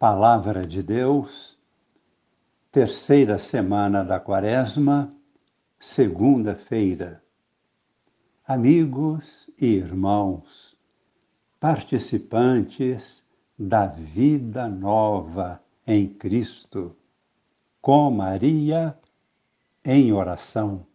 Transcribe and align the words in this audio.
Palavra 0.00 0.62
de 0.62 0.82
Deus, 0.82 1.58
terceira 2.72 3.38
semana 3.38 4.02
da 4.02 4.18
Quaresma, 4.18 5.14
segunda-feira. 5.78 7.22
Amigos 8.48 9.46
e 9.60 9.66
irmãos, 9.66 10.74
participantes 11.60 13.22
da 13.58 13.88
vida 13.88 14.66
nova 14.68 15.60
em 15.86 16.08
Cristo, 16.08 16.96
com 17.82 18.10
Maria 18.10 18.96
em 19.84 20.14
oração. 20.14 20.86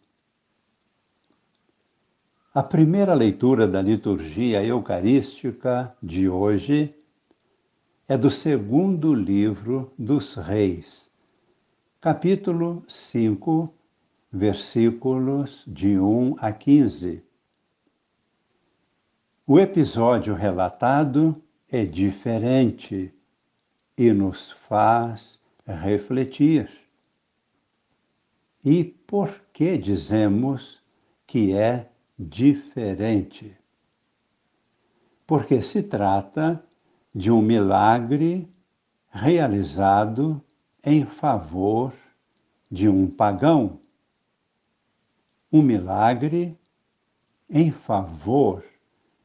A 2.51 2.63
primeira 2.63 3.13
leitura 3.13 3.67
da 3.67 3.83
liturgia 3.83 4.63
eucarística 4.63 5.95
de 6.01 6.27
hoje 6.27 6.95
é 8.07 8.15
do 8.15 8.29
segundo 8.29 9.15
livro 9.15 9.91
dos 9.97 10.35
Reis, 10.35 11.09
capítulo 11.99 12.83
5, 12.87 13.73
versículos 14.31 15.63
de 15.65 15.97
1 15.97 16.35
a 16.37 16.51
15. 16.51 17.23
O 19.47 19.59
episódio 19.59 20.35
relatado 20.35 21.41
é 21.67 21.83
diferente 21.83 23.11
e 23.97 24.13
nos 24.13 24.51
faz 24.51 25.39
refletir. 25.65 26.69
E 28.63 28.83
por 28.83 29.41
que 29.51 29.79
dizemos 29.79 30.79
que 31.25 31.55
é 31.55 31.89
diferente? 32.19 33.57
Porque 35.25 35.63
se 35.63 35.81
trata 35.81 36.63
de 37.15 37.31
um 37.31 37.41
milagre 37.41 38.53
realizado 39.09 40.43
em 40.83 41.05
favor 41.05 41.93
de 42.69 42.89
um 42.89 43.09
pagão. 43.09 43.79
Um 45.49 45.61
milagre 45.61 46.59
em 47.49 47.71
favor 47.71 48.65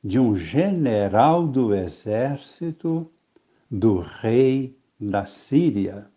de 0.04 0.20
um 0.20 0.36
general 0.36 1.48
do 1.48 1.74
exército 1.74 3.10
do 3.68 3.98
rei 3.98 4.78
da 4.98 5.26
Síria. 5.26 6.08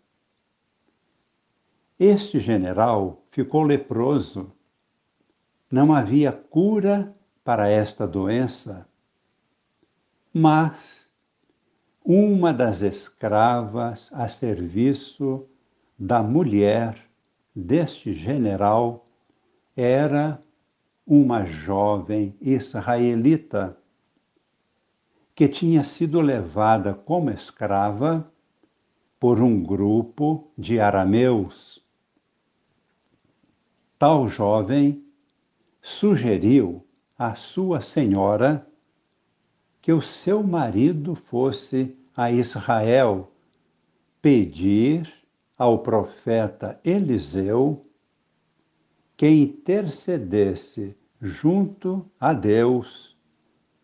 Este 1.98 2.38
general 2.38 3.26
ficou 3.32 3.64
leproso. 3.64 4.52
Não 5.68 5.92
havia 5.92 6.30
cura 6.30 7.12
para 7.42 7.68
esta 7.68 8.06
doença, 8.06 8.88
mas 10.32 11.03
uma 12.04 12.52
das 12.52 12.82
escravas 12.82 14.10
a 14.12 14.28
serviço 14.28 15.48
da 15.98 16.22
mulher 16.22 17.02
deste 17.56 18.12
general 18.12 19.08
era 19.74 20.42
uma 21.06 21.46
jovem 21.46 22.36
israelita 22.42 23.78
que 25.34 25.48
tinha 25.48 25.82
sido 25.82 26.20
levada 26.20 26.92
como 26.92 27.30
escrava 27.30 28.30
por 29.18 29.40
um 29.40 29.62
grupo 29.62 30.52
de 30.58 30.78
arameus. 30.78 31.82
Tal 33.98 34.28
jovem 34.28 35.02
sugeriu 35.80 36.86
à 37.18 37.34
sua 37.34 37.80
senhora 37.80 38.66
que 39.84 39.92
o 39.92 40.00
seu 40.00 40.42
marido 40.42 41.14
fosse 41.14 41.94
a 42.16 42.32
Israel 42.32 43.30
pedir 44.22 45.12
ao 45.58 45.80
profeta 45.80 46.80
Eliseu 46.82 47.84
que 49.14 49.28
intercedesse 49.28 50.96
junto 51.20 52.10
a 52.18 52.32
Deus, 52.32 53.14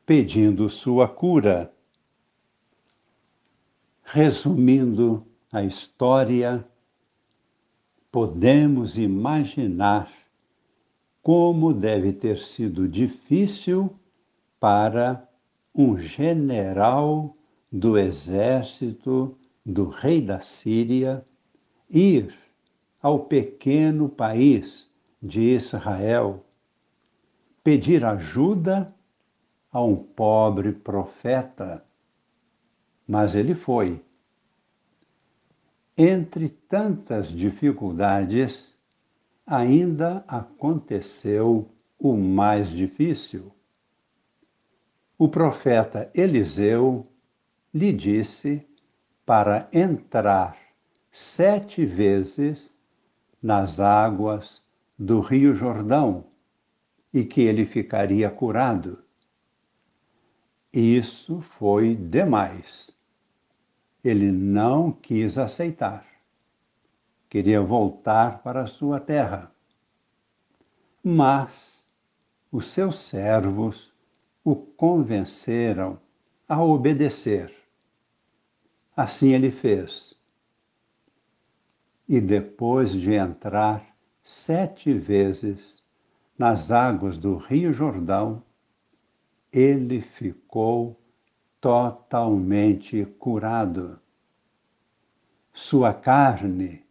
pedindo 0.06 0.70
sua 0.70 1.06
cura. 1.06 1.70
Resumindo 4.02 5.26
a 5.52 5.62
história, 5.62 6.66
podemos 8.10 8.96
imaginar 8.96 10.10
como 11.20 11.74
deve 11.74 12.10
ter 12.10 12.38
sido 12.38 12.88
difícil 12.88 13.92
para 14.58 15.29
um 15.74 15.96
general 15.98 17.36
do 17.70 17.96
exército 17.96 19.36
do 19.64 19.88
rei 19.88 20.20
da 20.20 20.40
Síria 20.40 21.24
ir 21.88 22.34
ao 23.00 23.20
pequeno 23.20 24.08
país 24.08 24.90
de 25.22 25.40
Israel 25.40 26.44
pedir 27.62 28.04
ajuda 28.04 28.94
a 29.72 29.82
um 29.82 29.96
pobre 29.96 30.72
profeta. 30.72 31.84
Mas 33.06 33.34
ele 33.34 33.54
foi. 33.54 34.02
Entre 35.96 36.48
tantas 36.48 37.28
dificuldades, 37.28 38.74
ainda 39.46 40.24
aconteceu 40.26 41.68
o 41.98 42.16
mais 42.16 42.70
difícil 42.70 43.52
o 45.20 45.28
profeta 45.28 46.10
Eliseu 46.14 47.06
lhe 47.74 47.92
disse 47.92 48.66
para 49.26 49.68
entrar 49.70 50.56
sete 51.12 51.84
vezes 51.84 52.74
nas 53.42 53.78
águas 53.78 54.62
do 54.98 55.20
Rio 55.20 55.54
Jordão 55.54 56.24
e 57.12 57.22
que 57.22 57.42
ele 57.42 57.66
ficaria 57.66 58.30
curado. 58.30 59.04
Isso 60.72 61.42
foi 61.42 61.94
demais. 61.94 62.90
Ele 64.02 64.32
não 64.32 64.90
quis 64.90 65.36
aceitar. 65.36 66.06
Queria 67.28 67.60
voltar 67.60 68.42
para 68.42 68.62
a 68.62 68.66
sua 68.66 68.98
terra. 68.98 69.52
Mas 71.04 71.84
os 72.50 72.68
seus 72.68 72.98
servos 72.98 73.92
o 74.42 74.56
convenceram 74.56 75.98
a 76.48 76.62
obedecer. 76.62 77.54
Assim 78.96 79.32
ele 79.32 79.50
fez. 79.50 80.18
E 82.08 82.20
depois 82.20 82.92
de 82.92 83.12
entrar 83.12 83.94
sete 84.22 84.92
vezes 84.92 85.82
nas 86.38 86.70
águas 86.70 87.18
do 87.18 87.36
Rio 87.36 87.72
Jordão, 87.72 88.42
ele 89.52 90.00
ficou 90.00 90.98
totalmente 91.60 93.04
curado. 93.18 94.00
Sua 95.52 95.92
carne 95.92 96.84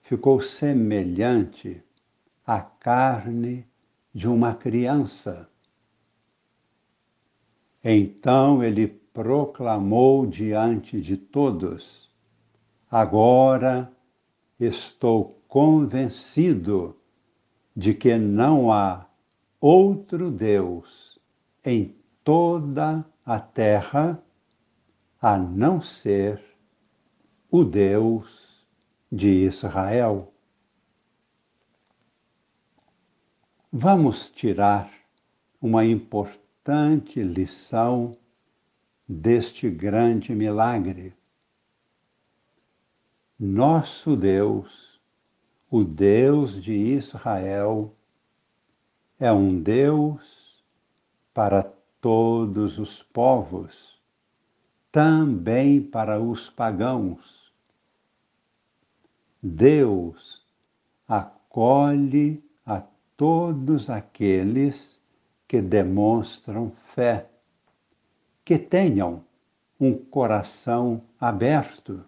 ficou 0.00 0.40
semelhante 0.40 1.82
à 2.46 2.60
carne 2.60 3.66
de 4.14 4.26
uma 4.28 4.54
criança 4.54 5.48
então 7.84 8.62
ele 8.62 8.88
proclamou 8.88 10.26
diante 10.26 11.00
de 11.00 11.16
todos: 11.16 12.10
Agora 12.90 13.90
estou 14.58 15.42
convencido 15.48 16.96
de 17.74 17.94
que 17.94 18.16
não 18.16 18.72
há 18.72 19.06
outro 19.60 20.30
Deus 20.30 21.18
em 21.64 21.94
toda 22.22 23.04
a 23.24 23.40
terra 23.40 24.22
a 25.20 25.36
não 25.36 25.80
ser 25.80 26.42
o 27.50 27.64
Deus 27.64 28.64
de 29.10 29.28
Israel. 29.28 30.32
Vamos 33.72 34.30
tirar 34.30 34.90
uma 35.60 35.84
importante 35.84 36.45
importante 36.66 37.22
lição 37.22 38.16
deste 39.08 39.70
grande 39.70 40.34
milagre. 40.34 41.14
Nosso 43.38 44.16
Deus, 44.16 45.00
o 45.70 45.84
Deus 45.84 46.60
de 46.60 46.72
Israel, 46.72 47.94
é 49.16 49.32
um 49.32 49.62
Deus 49.62 50.60
para 51.32 51.62
todos 52.00 52.80
os 52.80 53.00
povos, 53.00 54.00
também 54.90 55.80
para 55.80 56.20
os 56.20 56.50
pagãos. 56.50 57.52
Deus 59.40 60.44
acolhe 61.06 62.42
a 62.64 62.82
todos 63.16 63.88
aqueles 63.88 65.00
que 65.48 65.60
demonstram 65.60 66.72
fé, 66.94 67.30
que 68.44 68.58
tenham 68.58 69.24
um 69.78 69.94
coração 69.96 71.02
aberto. 71.20 72.04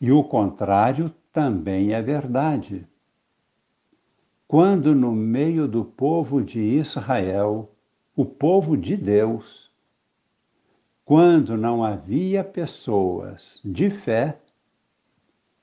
E 0.00 0.10
o 0.10 0.24
contrário 0.24 1.14
também 1.32 1.92
é 1.92 2.02
verdade. 2.02 2.86
Quando 4.46 4.94
no 4.94 5.12
meio 5.12 5.66
do 5.66 5.84
povo 5.84 6.42
de 6.42 6.60
Israel, 6.60 7.70
o 8.14 8.24
povo 8.24 8.76
de 8.76 8.96
Deus, 8.96 9.72
quando 11.04 11.56
não 11.56 11.84
havia 11.84 12.42
pessoas 12.42 13.60
de 13.64 13.90
fé, 13.90 14.38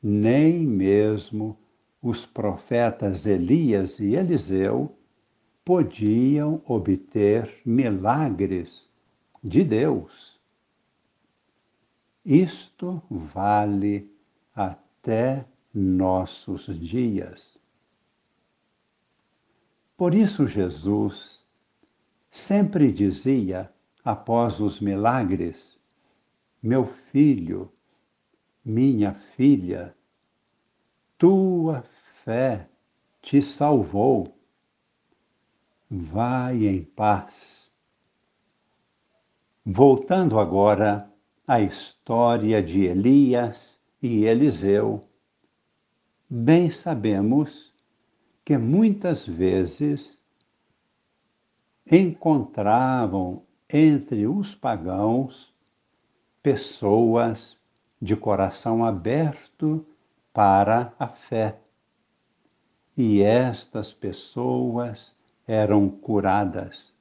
nem 0.01 0.65
mesmo 0.65 1.57
os 2.01 2.25
profetas 2.25 3.25
Elias 3.25 3.99
e 3.99 4.15
Eliseu 4.15 4.97
podiam 5.63 6.61
obter 6.65 7.61
milagres 7.65 8.89
de 9.43 9.63
Deus. 9.63 10.39
Isto 12.25 13.01
vale 13.09 14.11
até 14.55 15.45
nossos 15.73 16.65
dias. 16.79 17.59
Por 19.97 20.13
isso, 20.13 20.47
Jesus 20.47 21.45
sempre 22.29 22.91
dizia, 22.91 23.71
após 24.03 24.59
os 24.59 24.79
milagres: 24.79 25.77
Meu 26.61 26.87
filho, 27.11 27.71
minha 28.63 29.13
filha, 29.13 29.95
tua 31.17 31.83
fé 32.23 32.67
te 33.21 33.41
salvou. 33.41 34.40
Vai 35.93 36.67
em 36.67 36.85
paz. 36.85 37.69
Voltando 39.65 40.39
agora 40.39 41.11
à 41.45 41.59
história 41.59 42.63
de 42.63 42.85
Elias 42.85 43.77
e 44.01 44.23
Eliseu, 44.23 45.03
bem 46.29 46.69
sabemos 46.69 47.73
que 48.45 48.57
muitas 48.57 49.27
vezes 49.27 50.17
encontravam 51.85 53.43
entre 53.69 54.25
os 54.27 54.55
pagãos 54.55 55.53
pessoas 56.41 57.57
de 58.01 58.15
coração 58.15 58.85
aberto 58.85 59.85
para 60.31 60.93
a 60.97 61.09
fé. 61.09 61.59
E 62.95 63.21
estas 63.21 63.91
pessoas 63.91 65.13
eram 65.47 65.89
curadas. 65.89 66.93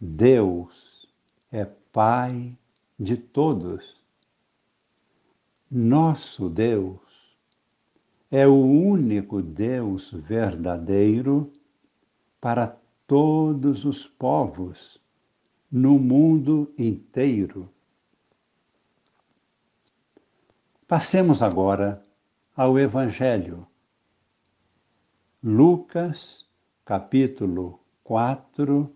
Deus 0.00 1.08
é 1.50 1.64
Pai 1.92 2.56
de 2.98 3.16
todos. 3.16 4.00
Nosso 5.70 6.48
Deus 6.48 7.00
é 8.30 8.46
o 8.46 8.54
único 8.54 9.42
Deus 9.42 10.10
verdadeiro 10.12 11.52
para 12.40 12.76
todos 13.06 13.84
os 13.84 14.06
povos 14.06 15.00
no 15.70 15.98
mundo 15.98 16.72
inteiro. 16.78 17.68
Passemos 20.86 21.42
agora 21.42 22.02
ao 22.56 22.78
Evangelho. 22.78 23.66
Lucas, 25.42 26.47
capítulo 26.88 27.78
4, 28.02 28.90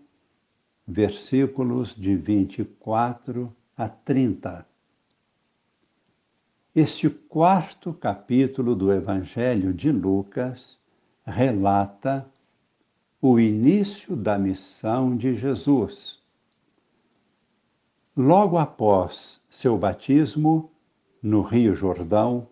versículos 0.87 1.93
de 1.95 2.15
24 2.15 3.55
a 3.77 3.87
30. 3.87 4.67
Este 6.73 7.07
quarto 7.07 7.93
capítulo 7.93 8.75
do 8.75 8.91
Evangelho 8.91 9.71
de 9.71 9.91
Lucas 9.91 10.79
relata 11.23 12.27
o 13.21 13.39
início 13.39 14.15
da 14.15 14.39
missão 14.39 15.15
de 15.15 15.35
Jesus. 15.35 16.19
Logo 18.17 18.57
após 18.57 19.39
seu 19.47 19.77
batismo 19.77 20.71
no 21.21 21.43
Rio 21.43 21.75
Jordão, 21.75 22.47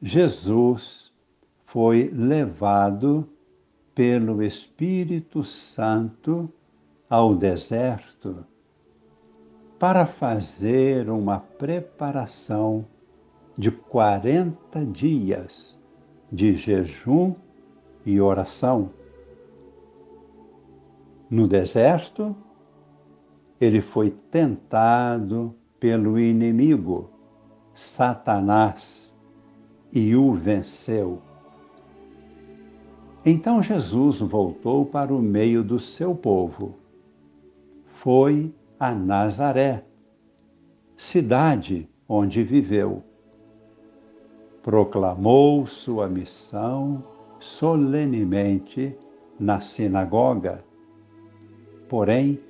Jesus 0.00 1.12
foi 1.66 2.08
levado 2.08 3.28
pelo 3.94 4.42
Espírito 4.42 5.44
Santo 5.44 6.52
ao 7.08 7.34
deserto 7.34 8.46
para 9.78 10.06
fazer 10.06 11.10
uma 11.10 11.40
preparação 11.40 12.86
de 13.58 13.70
40 13.70 14.84
dias 14.86 15.78
de 16.30 16.54
jejum 16.54 17.34
e 18.06 18.20
oração. 18.20 18.90
No 21.28 21.46
deserto, 21.48 22.34
ele 23.60 23.80
foi 23.80 24.10
tentado 24.10 25.54
pelo 25.78 26.18
inimigo, 26.18 27.10
Satanás, 27.74 29.12
e 29.92 30.14
o 30.14 30.32
venceu. 30.32 31.20
Então 33.24 33.62
Jesus 33.62 34.20
voltou 34.20 34.84
para 34.84 35.14
o 35.14 35.20
meio 35.20 35.62
do 35.62 35.78
seu 35.78 36.14
povo. 36.14 36.74
Foi 37.86 38.52
a 38.78 38.92
Nazaré, 38.92 39.84
cidade 40.96 41.88
onde 42.08 42.42
viveu 42.42 43.04
proclamou 44.62 45.66
sua 45.66 46.08
missão 46.08 47.02
solenemente 47.40 48.96
na 49.38 49.60
sinagoga. 49.60 50.64
Porém, 51.88 52.40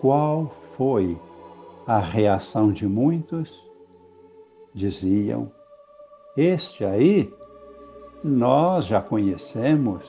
qual 0.00 0.52
foi 0.76 1.18
a 1.86 1.98
reação 1.98 2.72
de 2.72 2.86
muitos? 2.86 3.62
Diziam: 4.72 5.52
Este 6.36 6.84
aí 6.84 7.30
nós 8.24 8.86
já 8.86 9.00
conhecemos, 9.00 10.04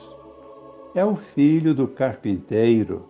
é 0.94 1.04
o 1.04 1.14
filho 1.14 1.74
do 1.74 1.86
carpinteiro. 1.86 3.08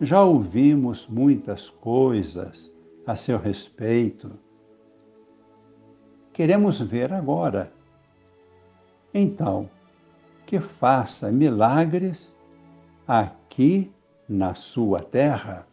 Já 0.00 0.22
ouvimos 0.22 1.06
muitas 1.06 1.68
coisas 1.68 2.72
a 3.04 3.16
seu 3.16 3.36
respeito 3.36 4.30
queremos 6.38 6.78
ver 6.78 7.12
agora. 7.12 7.72
Então, 9.12 9.68
que 10.46 10.60
faça 10.60 11.32
milagres 11.32 12.32
aqui 13.08 13.90
na 14.28 14.54
sua 14.54 15.00
terra. 15.00 15.66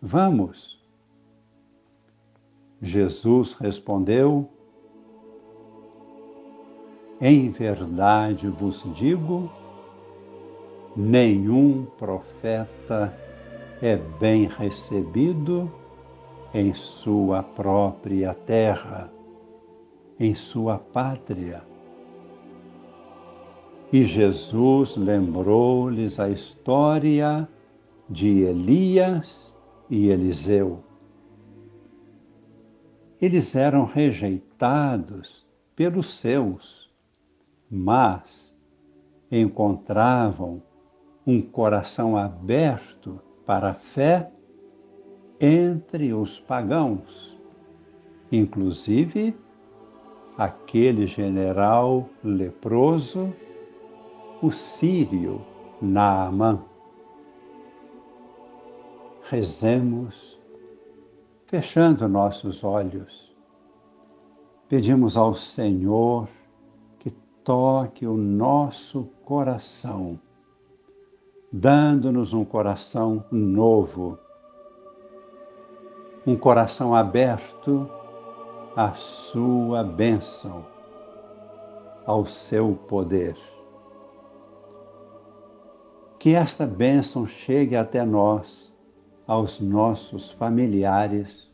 Vamos. 0.00 0.82
Jesus 2.80 3.52
respondeu: 3.52 4.48
Em 7.20 7.50
verdade 7.50 8.48
vos 8.48 8.82
digo, 8.94 9.50
nenhum 10.96 11.84
profeta 11.98 13.14
é 13.82 13.96
bem 13.96 14.46
recebido 14.46 15.70
em 16.54 16.72
sua 16.74 17.42
própria 17.42 18.34
terra 18.34 19.10
em 20.20 20.34
sua 20.34 20.78
pátria. 20.78 21.62
E 23.90 24.04
Jesus 24.04 24.96
lembrou-lhes 24.96 26.20
a 26.20 26.28
história 26.28 27.48
de 28.08 28.42
Elias 28.42 29.56
e 29.88 30.10
Eliseu. 30.10 30.84
Eles 33.20 33.56
eram 33.56 33.86
rejeitados 33.86 35.44
pelos 35.74 36.10
seus, 36.10 36.79
mas 37.70 38.50
encontravam 39.30 40.60
um 41.26 41.40
coração 41.40 42.16
aberto 42.16 43.20
para 43.46 43.70
a 43.70 43.74
fé 43.74 44.32
entre 45.40 46.12
os 46.12 46.40
pagãos, 46.40 47.38
inclusive 48.32 49.36
aquele 50.36 51.06
general 51.06 52.08
leproso, 52.24 53.32
o 54.42 54.50
sírio 54.50 55.44
Naamã. 55.80 56.62
Rezemos, 59.28 60.38
fechando 61.46 62.08
nossos 62.08 62.64
olhos. 62.64 63.34
Pedimos 64.68 65.16
ao 65.16 65.34
Senhor 65.34 66.28
toque 67.50 68.06
o 68.06 68.16
nosso 68.16 69.06
coração, 69.24 70.20
dando-nos 71.52 72.32
um 72.32 72.44
coração 72.44 73.24
novo. 73.28 74.16
um 76.24 76.36
coração 76.36 76.94
aberto 76.94 77.90
à 78.76 78.92
sua 78.92 79.82
bênção, 79.82 80.64
ao 82.06 82.24
seu 82.24 82.78
poder. 82.86 83.36
Que 86.20 86.36
esta 86.36 86.64
bênção 86.64 87.26
chegue 87.26 87.74
até 87.74 88.04
nós, 88.04 88.72
aos 89.26 89.58
nossos 89.58 90.30
familiares, 90.30 91.52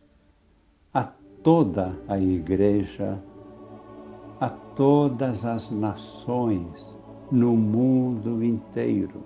a 0.92 1.04
toda 1.42 1.98
a 2.06 2.18
Igreja, 2.18 3.18
todas 4.76 5.44
as 5.44 5.70
nações 5.70 6.94
no 7.32 7.56
mundo 7.56 8.44
inteiro. 8.44 9.24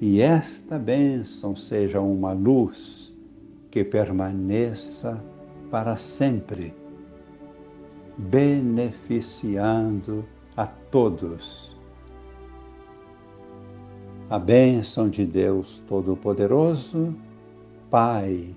E 0.00 0.20
esta 0.20 0.76
bênção 0.78 1.54
seja 1.54 2.00
uma 2.00 2.32
luz 2.32 3.14
que 3.70 3.84
permaneça 3.84 5.22
para 5.70 5.96
sempre, 5.96 6.74
beneficiando 8.18 10.24
a 10.56 10.66
todos 10.66 11.70
a 14.28 14.38
bênção 14.38 15.08
de 15.10 15.26
Deus 15.26 15.82
Todo-Poderoso, 15.86 17.14
Pai, 17.90 18.56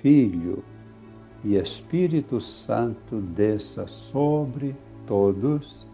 Filho 0.00 0.62
e 1.46 1.54
Espírito 1.54 2.40
Santo 2.40 3.20
desça 3.20 3.86
sobre 3.86 4.74
todos 5.06 5.86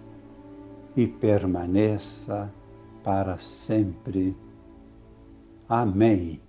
e 0.97 1.07
permaneça 1.07 2.51
para 3.05 3.37
sempre. 3.37 4.35
Amém. 5.69 6.41